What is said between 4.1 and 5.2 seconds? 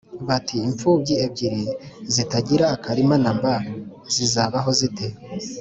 zizabaho zite